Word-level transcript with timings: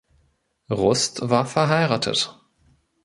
Rust 0.71 1.29
war 1.29 1.45
verheiratet. 1.45 2.35